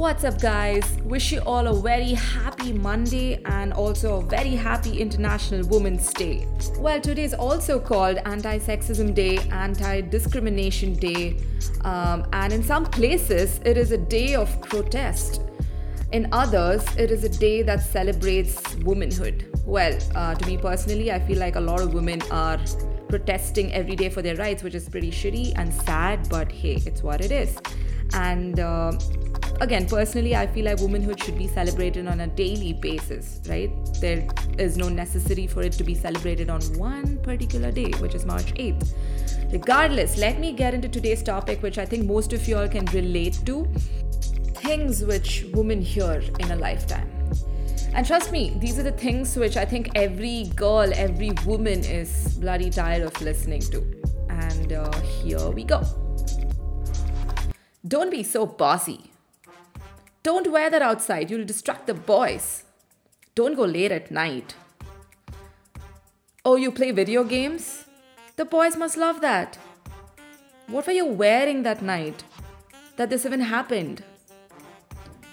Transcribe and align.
What's 0.00 0.24
up, 0.24 0.40
guys? 0.40 0.96
Wish 1.04 1.30
you 1.30 1.40
all 1.40 1.66
a 1.66 1.78
very 1.78 2.14
happy 2.14 2.72
Monday 2.72 3.42
and 3.44 3.74
also 3.74 4.20
a 4.20 4.22
very 4.22 4.56
happy 4.56 4.98
International 4.98 5.62
Women's 5.68 6.10
Day. 6.14 6.48
Well, 6.78 7.02
today 7.02 7.24
is 7.24 7.34
also 7.34 7.78
called 7.78 8.16
Anti 8.24 8.60
Sexism 8.60 9.14
Day, 9.14 9.36
Anti 9.52 10.00
Discrimination 10.00 10.94
Day, 10.94 11.36
um, 11.84 12.26
and 12.32 12.50
in 12.50 12.62
some 12.62 12.86
places, 12.86 13.60
it 13.66 13.76
is 13.76 13.92
a 13.92 13.98
day 13.98 14.34
of 14.34 14.48
protest. 14.62 15.42
In 16.12 16.30
others, 16.32 16.82
it 16.96 17.10
is 17.10 17.24
a 17.24 17.28
day 17.28 17.60
that 17.60 17.82
celebrates 17.82 18.76
womanhood. 18.76 19.54
Well, 19.66 19.98
uh, 20.14 20.34
to 20.34 20.46
me 20.46 20.56
personally, 20.56 21.12
I 21.12 21.20
feel 21.20 21.38
like 21.38 21.56
a 21.56 21.60
lot 21.60 21.82
of 21.82 21.92
women 21.92 22.22
are 22.30 22.58
protesting 23.10 23.70
every 23.74 23.96
day 23.96 24.08
for 24.08 24.22
their 24.22 24.36
rights, 24.36 24.62
which 24.62 24.74
is 24.74 24.88
pretty 24.88 25.10
shitty 25.10 25.52
and 25.56 25.70
sad, 25.70 26.26
but 26.30 26.50
hey, 26.50 26.80
it's 26.86 27.02
what 27.02 27.20
it 27.20 27.30
is. 27.30 27.58
And 28.14 28.58
uh, 28.58 28.92
again, 29.60 29.86
personally, 29.86 30.34
I 30.34 30.46
feel 30.46 30.64
like 30.64 30.80
womanhood 30.80 31.22
should 31.22 31.36
be 31.36 31.46
celebrated 31.46 32.06
on 32.06 32.20
a 32.20 32.26
daily 32.26 32.72
basis, 32.72 33.40
right? 33.48 33.70
There 34.00 34.26
is 34.58 34.76
no 34.76 34.88
necessity 34.88 35.46
for 35.46 35.62
it 35.62 35.72
to 35.74 35.84
be 35.84 35.94
celebrated 35.94 36.50
on 36.50 36.60
one 36.78 37.18
particular 37.18 37.70
day, 37.70 37.90
which 37.98 38.14
is 38.14 38.24
March 38.24 38.54
8th. 38.54 38.94
Regardless, 39.52 40.18
let 40.18 40.38
me 40.38 40.52
get 40.52 40.74
into 40.74 40.88
today's 40.88 41.22
topic, 41.22 41.62
which 41.62 41.78
I 41.78 41.84
think 41.84 42.06
most 42.06 42.32
of 42.32 42.46
you 42.48 42.56
all 42.56 42.68
can 42.68 42.86
relate 42.86 43.40
to 43.46 43.64
things 44.54 45.02
which 45.04 45.46
women 45.52 45.80
hear 45.80 46.22
in 46.38 46.50
a 46.50 46.56
lifetime. 46.56 47.10
And 47.92 48.06
trust 48.06 48.30
me, 48.30 48.56
these 48.60 48.78
are 48.78 48.84
the 48.84 48.92
things 48.92 49.36
which 49.36 49.56
I 49.56 49.64
think 49.64 49.90
every 49.94 50.44
girl, 50.54 50.90
every 50.94 51.32
woman 51.44 51.80
is 51.80 52.38
bloody 52.38 52.70
tired 52.70 53.02
of 53.02 53.20
listening 53.20 53.62
to. 53.62 53.84
And 54.28 54.72
uh, 54.72 55.00
here 55.00 55.50
we 55.50 55.64
go. 55.64 55.82
Don't 57.86 58.10
be 58.10 58.22
so 58.22 58.46
bossy. 58.46 59.09
Don't 60.22 60.52
wear 60.52 60.68
that 60.68 60.82
outside, 60.82 61.30
you'll 61.30 61.46
distract 61.46 61.86
the 61.86 61.94
boys. 61.94 62.64
Don't 63.34 63.56
go 63.56 63.64
late 63.64 63.90
at 63.90 64.10
night. 64.10 64.54
Oh, 66.44 66.56
you 66.56 66.70
play 66.70 66.90
video 66.90 67.24
games? 67.24 67.86
The 68.36 68.44
boys 68.44 68.76
must 68.76 68.98
love 68.98 69.22
that. 69.22 69.58
What 70.66 70.86
were 70.86 70.92
you 70.92 71.06
wearing 71.06 71.62
that 71.62 71.80
night? 71.80 72.22
That 72.96 73.08
this 73.08 73.24
even 73.24 73.40
happened? 73.40 74.04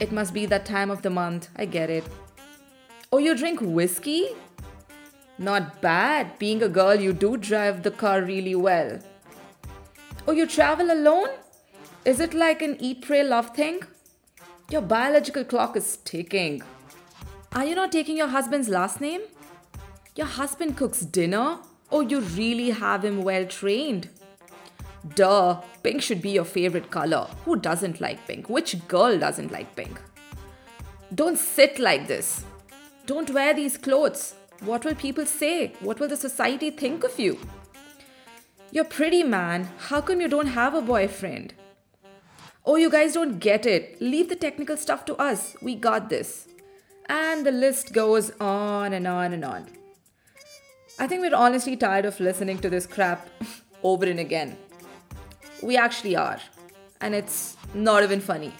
It 0.00 0.10
must 0.10 0.34
be 0.34 0.46
that 0.46 0.66
time 0.66 0.90
of 0.90 1.02
the 1.02 1.10
month, 1.10 1.48
I 1.54 1.64
get 1.64 1.88
it. 1.88 2.04
Oh, 3.12 3.18
you 3.18 3.36
drink 3.36 3.60
whiskey? 3.60 4.30
Not 5.38 5.80
bad. 5.80 6.38
Being 6.40 6.62
a 6.62 6.68
girl, 6.68 6.96
you 6.96 7.12
do 7.12 7.36
drive 7.36 7.84
the 7.84 7.90
car 7.92 8.22
really 8.22 8.56
well. 8.56 8.98
Oh, 10.26 10.32
you 10.32 10.46
travel 10.46 10.90
alone? 10.90 11.28
Is 12.04 12.18
it 12.18 12.34
like 12.34 12.62
an 12.62 12.76
eat, 12.80 13.02
pray, 13.02 13.22
love 13.22 13.54
thing? 13.54 13.80
Your 14.70 14.82
biological 14.82 15.44
clock 15.44 15.76
is 15.76 15.98
ticking. 16.04 16.62
Are 17.52 17.64
you 17.64 17.74
not 17.74 17.92
taking 17.92 18.16
your 18.16 18.28
husband's 18.28 18.68
last 18.68 19.00
name? 19.00 19.20
Your 20.16 20.26
husband 20.26 20.76
cooks 20.76 21.00
dinner? 21.00 21.58
Oh, 21.90 22.00
you 22.00 22.20
really 22.20 22.70
have 22.70 23.04
him 23.04 23.22
well 23.22 23.44
trained. 23.44 24.08
Duh, 25.14 25.60
pink 25.82 26.00
should 26.00 26.22
be 26.22 26.30
your 26.30 26.44
favorite 26.44 26.90
color. 26.90 27.26
Who 27.44 27.56
doesn't 27.56 28.00
like 28.00 28.26
pink? 28.26 28.48
Which 28.48 28.86
girl 28.88 29.18
doesn't 29.18 29.52
like 29.52 29.74
pink? 29.76 30.00
Don't 31.14 31.38
sit 31.38 31.78
like 31.78 32.06
this. 32.06 32.44
Don't 33.04 33.30
wear 33.30 33.52
these 33.52 33.76
clothes. 33.76 34.34
What 34.60 34.84
will 34.84 34.94
people 34.94 35.26
say? 35.26 35.74
What 35.80 35.98
will 36.00 36.08
the 36.08 36.16
society 36.16 36.70
think 36.70 37.04
of 37.04 37.18
you? 37.18 37.38
You're 38.70 38.84
pretty, 38.84 39.22
man. 39.22 39.68
How 39.76 40.00
come 40.00 40.20
you 40.20 40.28
don't 40.28 40.46
have 40.46 40.74
a 40.74 40.80
boyfriend? 40.80 41.52
Oh, 42.64 42.76
you 42.76 42.90
guys 42.90 43.14
don't 43.14 43.40
get 43.40 43.66
it. 43.66 44.00
Leave 44.00 44.28
the 44.28 44.36
technical 44.36 44.76
stuff 44.76 45.04
to 45.06 45.16
us. 45.16 45.56
We 45.60 45.74
got 45.74 46.08
this. 46.08 46.46
And 47.06 47.44
the 47.44 47.50
list 47.50 47.92
goes 47.92 48.30
on 48.40 48.92
and 48.92 49.08
on 49.08 49.32
and 49.32 49.44
on. 49.44 49.66
I 50.96 51.08
think 51.08 51.22
we're 51.22 51.34
honestly 51.34 51.76
tired 51.76 52.04
of 52.04 52.20
listening 52.20 52.58
to 52.58 52.70
this 52.70 52.86
crap 52.86 53.28
over 53.82 54.04
and 54.04 54.20
again. 54.20 54.56
We 55.60 55.76
actually 55.76 56.14
are. 56.14 56.38
And 57.00 57.16
it's 57.16 57.56
not 57.74 58.04
even 58.04 58.20
funny. 58.20 58.52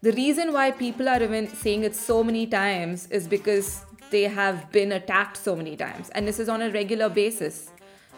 The 0.00 0.12
reason 0.12 0.54
why 0.54 0.70
people 0.70 1.06
are 1.06 1.22
even 1.22 1.46
saying 1.46 1.84
it 1.84 1.94
so 1.94 2.24
many 2.24 2.46
times 2.46 3.08
is 3.08 3.28
because 3.28 3.84
they 4.10 4.22
have 4.22 4.72
been 4.72 4.92
attacked 4.92 5.36
so 5.36 5.54
many 5.54 5.76
times. 5.76 6.08
And 6.14 6.26
this 6.26 6.38
is 6.38 6.48
on 6.48 6.62
a 6.62 6.70
regular 6.70 7.10
basis, 7.10 7.68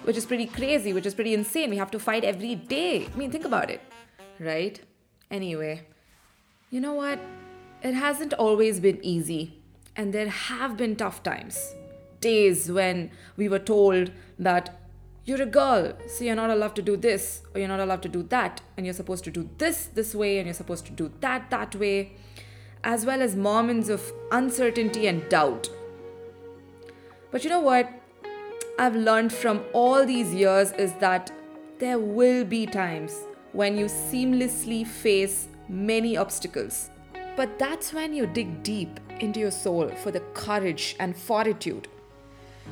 which 0.05 0.17
is 0.17 0.25
pretty 0.25 0.47
crazy, 0.47 0.93
which 0.93 1.07
is 1.07 1.15
pretty 1.15 1.35
insane. 1.35 1.69
We 1.71 1.79
have 1.79 1.91
to 1.91 1.99
fight 1.99 2.23
every 2.23 2.55
day. 2.55 3.09
I 3.13 3.17
mean, 3.19 3.33
think 3.33 3.45
about 3.45 3.71
it, 3.71 3.81
right? 4.39 4.81
Anyway, 5.33 5.81
you 6.71 6.79
know 6.79 6.93
what? 6.93 7.19
It 7.83 7.95
hasn't 7.95 8.35
always 8.35 8.81
been 8.81 9.03
easy, 9.03 9.55
and 9.97 10.13
there 10.13 10.29
have 10.29 10.77
been 10.77 10.95
tough 10.95 11.23
times. 11.23 11.75
Days 12.21 12.71
when 12.71 13.11
we 13.39 13.49
were 13.49 13.59
told 13.59 14.13
that 14.39 14.79
you're 15.25 15.41
a 15.41 15.47
girl, 15.47 15.95
so 16.07 16.25
you're 16.25 16.37
not 16.37 16.51
allowed 16.51 16.77
to 16.77 16.83
do 16.83 16.99
this, 16.99 17.41
or 17.55 17.61
you're 17.61 17.69
not 17.69 17.81
allowed 17.81 18.03
to 18.03 18.11
do 18.11 18.23
that, 18.25 18.61
and 18.77 18.85
you're 18.85 18.93
supposed 18.93 19.25
to 19.25 19.31
do 19.31 19.49
this 19.57 19.87
this 19.87 20.15
way, 20.15 20.37
and 20.37 20.47
you're 20.47 20.55
supposed 20.55 20.85
to 20.87 20.93
do 20.93 21.11
that 21.21 21.49
that 21.49 21.75
way, 21.77 22.13
as 22.85 23.07
well 23.07 23.23
as 23.23 23.35
moments 23.35 23.89
of 23.89 24.13
uncertainty 24.33 25.07
and 25.07 25.27
doubt. 25.31 25.71
But 27.31 27.43
you 27.43 27.49
know 27.49 27.61
what? 27.61 27.91
I've 28.79 28.97
learned 28.97 29.33
from 29.33 29.65
all 29.73 30.05
these 30.05 30.35
years 30.35 30.73
is 30.73 30.93
that 31.01 31.33
there 31.79 31.99
will 31.99 32.45
be 32.45 32.67
times 32.67 33.17
when 33.53 33.77
you 33.77 33.87
seamlessly 33.87 34.87
face 34.87 35.49
many 35.69 36.17
obstacles. 36.17 36.91
But 37.37 37.59
that's 37.59 37.93
when 37.93 38.13
you 38.13 38.27
dig 38.27 38.63
deep 38.63 39.01
into 39.21 39.41
your 39.41 39.51
soul 39.51 39.89
for 39.89 40.11
the 40.11 40.21
courage 40.35 40.97
and 40.99 41.17
fortitude 41.17 41.89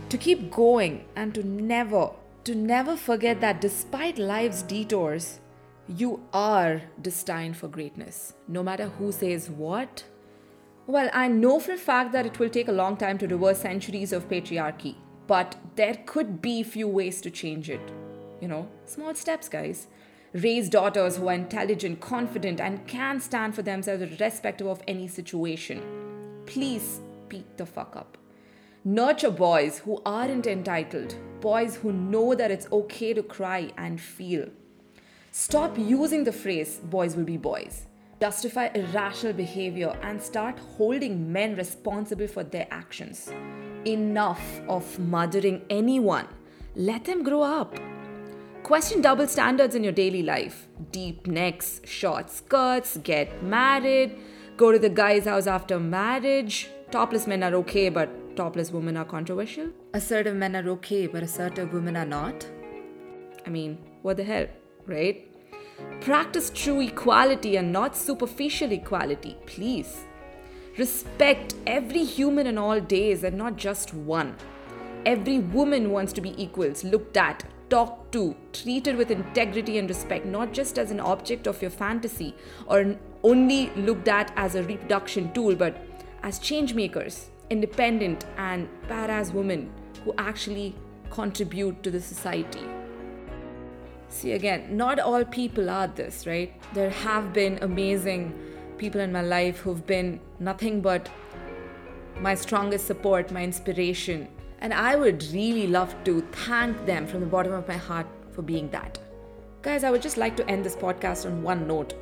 to 0.09 0.19
keep 0.19 0.51
going 0.51 1.05
and 1.17 1.35
to 1.35 1.43
never, 1.43 2.11
to 2.45 2.55
never 2.55 2.97
forget 2.97 3.41
that 3.41 3.61
despite 3.61 4.19
life's 4.19 4.63
detours, 4.63 5.41
you 5.89 6.23
are 6.33 6.83
destined 7.01 7.57
for 7.57 7.69
greatness, 7.69 8.35
no 8.47 8.63
matter 8.63 8.87
who 8.87 9.11
says 9.13 9.51
what. 9.51 10.05
Well, 10.87 11.11
I 11.13 11.29
know 11.29 11.61
for 11.61 11.73
a 11.73 11.77
fact 11.77 12.13
that 12.13 12.27
it 12.27 12.39
will 12.39 12.49
take 12.49 12.69
a 12.69 12.73
long 12.73 12.97
time 12.97 13.19
to 13.19 13.27
reverse 13.27 13.61
centuries 13.61 14.13
of 14.13 14.29
patriarchy, 14.29 14.97
but 15.27 15.57
there 15.77 15.99
could 16.07 16.41
be 16.41 16.63
few 16.63 16.89
ways 16.89 17.21
to 17.23 17.31
change 17.31 17.71
it. 17.71 17.81
You 18.41 18.49
know, 18.49 18.69
small 18.87 19.15
steps, 19.15 19.49
guys. 19.49 19.87
Raise 20.33 20.69
daughters 20.69 21.17
who 21.17 21.29
are 21.29 21.35
intelligent, 21.35 22.01
confident, 22.01 22.61
and 22.61 22.87
can 22.87 23.21
stand 23.21 23.53
for 23.53 23.63
themselves 23.63 24.03
irrespective 24.03 24.69
of 24.69 24.81
any 24.87 25.09
situation. 25.09 25.83
Please 26.47 27.01
speak 27.25 27.57
the 27.57 27.67
fuck 27.67 27.97
up. 27.97 28.17
Nurture 28.85 29.33
boys 29.33 29.81
who 29.81 30.01
aren't 30.07 30.47
entitled, 30.47 31.17
boys 31.41 31.77
who 31.77 31.93
know 31.93 32.35
that 32.37 32.53
it's 32.53 32.71
okay 32.71 33.13
to 33.13 33.25
cry 33.25 33.73
and 33.77 34.01
feel. 34.01 34.49
Stop 35.33 35.77
using 35.77 36.23
the 36.23 36.33
phrase 36.33 36.79
boys 36.79 37.17
will 37.17 37.25
be 37.25 37.37
boys. 37.37 37.87
Justify 38.21 38.69
irrational 38.75 39.33
behavior 39.33 39.99
and 40.03 40.23
start 40.23 40.59
holding 40.77 41.33
men 41.33 41.57
responsible 41.57 42.29
for 42.29 42.45
their 42.45 42.69
actions. 42.71 43.33
Enough 43.85 44.61
of 44.69 44.99
mothering 44.99 45.63
anyone. 45.71 46.29
Let 46.77 47.05
them 47.05 47.25
grow 47.25 47.43
up. 47.43 47.90
Question 48.63 49.01
double 49.01 49.27
standards 49.27 49.75
in 49.75 49.83
your 49.83 49.93
daily 49.93 50.23
life. 50.23 50.69
Deep 50.93 51.27
necks, 51.27 51.81
short 51.85 52.31
skirts, 52.31 52.99
get 52.99 53.43
married, 53.43 54.17
go 54.57 54.71
to 54.71 54.79
the 54.79 54.89
guy's 54.89 55.25
house 55.25 55.47
after 55.47 55.81
marriage. 55.81 56.69
Topless 56.91 57.27
men 57.27 57.43
are 57.43 57.55
okay, 57.57 57.89
but 57.89 58.37
topless 58.37 58.71
women 58.71 58.97
are 58.97 59.05
controversial. 59.05 59.71
Assertive 59.95 60.37
men 60.37 60.55
are 60.55 60.69
okay, 60.71 61.07
but 61.07 61.23
assertive 61.23 61.73
women 61.73 61.97
are 61.97 62.05
not. 62.07 62.47
I 63.47 63.51
mean, 63.51 63.79
what 64.03 64.19
the 64.19 64.25
hell, 64.25 64.47
right? 64.87 65.27
Practice 66.01 66.51
true 66.51 66.81
equality 66.81 67.57
and 67.57 67.73
not 67.73 67.97
superficial 67.97 68.71
equality, 68.73 69.37
please. 69.47 70.05
Respect 70.79 71.55
every 71.67 72.05
human 72.05 72.47
in 72.47 72.57
all 72.57 72.81
days 72.81 73.25
and 73.25 73.37
not 73.37 73.57
just 73.57 73.93
one. 73.95 74.37
Every 75.07 75.39
woman 75.39 75.91
wants 75.91 76.13
to 76.15 76.21
be 76.21 76.41
equals, 76.43 76.85
looked 76.85 77.17
at, 77.17 77.45
talked 77.71 78.13
to, 78.13 78.37
treated 78.53 78.97
with 78.97 79.11
integrity 79.11 79.79
and 79.79 79.89
respect, 79.89 80.27
not 80.27 80.53
just 80.53 80.79
as 80.79 80.91
an 80.91 81.01
object 81.01 81.47
of 81.47 81.63
your 81.63 81.71
fantasy 81.71 82.35
or 82.67 82.97
only 83.23 83.71
looked 83.71 84.09
at 84.09 84.33
as 84.37 84.55
a 84.55 84.63
reproduction 84.63 85.33
tool, 85.33 85.55
but 85.55 85.77
as 86.23 86.39
change 86.39 86.75
makers, 86.75 87.31
independent 87.49 88.27
and 88.37 88.69
badass 88.89 89.33
women 89.33 89.73
who 90.05 90.13
actually 90.19 90.75
contribute 91.11 91.83
to 91.83 91.91
the 91.91 92.01
society. 92.01 92.67
See, 94.09 94.33
again, 94.33 94.77
not 94.77 94.99
all 94.99 95.25
people 95.25 95.71
are 95.71 95.87
this, 95.87 96.27
right? 96.27 96.53
There 96.75 96.91
have 96.91 97.33
been 97.33 97.59
amazing 97.63 98.35
people 98.77 99.01
in 99.01 99.13
my 99.13 99.23
life 99.23 99.61
who've 99.61 99.87
been 99.87 100.21
nothing 100.41 100.81
but 100.81 101.09
my 102.21 102.35
strongest 102.35 102.87
support, 102.87 103.31
my 103.31 103.43
inspiration, 103.43 104.29
and 104.61 104.75
I 104.75 104.97
would 104.97 105.23
really 105.33 105.67
love 105.67 105.95
to 106.05 106.21
thank 106.33 106.85
them 106.87 107.07
from 107.07 107.21
the 107.21 107.27
bottom 107.27 107.53
of 107.53 107.67
my 107.67 107.77
heart 107.77 108.07
for 108.33 108.43
being 108.43 108.69
that. 108.71 108.99
Guys, 109.63 109.85
I 109.85 109.91
would 109.91 110.03
just 110.03 110.17
like 110.17 110.37
to 110.37 110.49
end 110.49 110.65
this 110.65 110.77
podcast 110.77 111.27
on 111.27 111.43
one 111.43 111.67
note. 111.67 111.95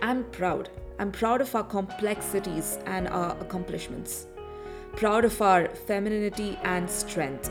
I'm 0.00 0.24
proud. 0.24 0.70
I'm 0.98 1.12
proud 1.12 1.40
of 1.40 1.54
our 1.54 1.64
complexities 1.64 2.78
and 2.86 3.08
our 3.08 3.38
accomplishments. 3.40 4.26
Proud 4.96 5.24
of 5.24 5.40
our 5.40 5.68
femininity 5.68 6.58
and 6.62 6.90
strength. 6.90 7.50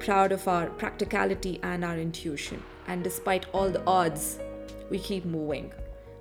Proud 0.00 0.32
of 0.32 0.46
our 0.48 0.66
practicality 0.70 1.60
and 1.62 1.84
our 1.84 1.98
intuition. 1.98 2.62
And 2.88 3.04
despite 3.04 3.46
all 3.52 3.70
the 3.70 3.84
odds, 3.86 4.38
we 4.90 4.98
keep 4.98 5.24
moving, 5.24 5.72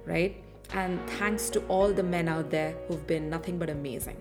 right? 0.06 0.36
And 0.74 1.00
thanks 1.12 1.50
to 1.52 1.62
all 1.68 1.94
the 1.94 2.04
men 2.04 2.28
out 2.28 2.50
there 2.50 2.76
who've 2.88 3.08
been 3.08 3.30
nothing 3.30 3.58
but 3.58 3.70
amazing. 3.70 4.18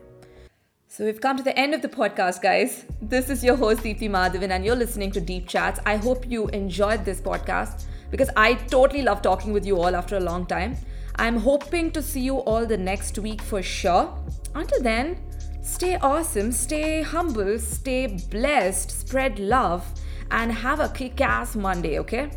So 0.89 1.05
we've 1.05 1.21
come 1.21 1.37
to 1.37 1.43
the 1.43 1.59
end 1.59 1.75
of 1.75 1.83
the 1.83 1.89
podcast, 1.89 2.41
guys. 2.41 2.85
This 3.03 3.29
is 3.29 3.43
your 3.43 3.57
host, 3.57 3.83
Deepthi 3.83 4.09
Madhavan, 4.09 4.51
and 4.51 4.65
you're 4.65 4.77
listening 4.77 5.11
to 5.13 5.21
Deep 5.21 5.49
Chats. 5.49 5.81
I 5.85 5.97
hope 5.97 6.31
you 6.31 6.47
enjoyed 6.49 7.05
this 7.05 7.21
podcast 7.21 7.85
because 8.11 8.31
I 8.37 8.55
totally 8.55 9.03
love 9.03 9.21
talking 9.21 9.53
with 9.53 9.67
you 9.67 9.77
all 9.81 9.97
after 9.97 10.17
a 10.17 10.21
long 10.21 10.47
time. 10.47 10.77
I'm 11.17 11.39
hoping 11.39 11.91
to 11.91 12.01
see 12.01 12.21
you 12.21 12.37
all 12.37 12.65
the 12.65 12.77
next 12.77 13.19
week 13.19 13.43
for 13.43 13.63
sure. 13.63 14.17
Until 14.55 14.81
then, 14.81 15.19
stay 15.61 15.97
awesome, 15.97 16.53
stay 16.53 17.03
humble, 17.03 17.59
stay 17.59 18.07
blessed, 18.31 18.91
spread 18.91 19.41
love, 19.41 19.85
and 20.31 20.53
have 20.53 20.79
a 20.79 20.89
kick 20.89 21.21
ass 21.21 21.57
Monday, 21.57 21.99
okay? 21.99 22.31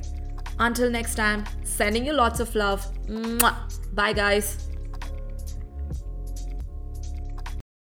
Until 0.58 0.90
next 0.90 1.16
time, 1.16 1.46
sending 1.64 2.06
you 2.06 2.14
lots 2.14 2.40
of 2.40 2.54
love. 2.56 2.86
Mwah. 3.08 3.56
Bye, 3.94 4.14
guys. 4.14 4.69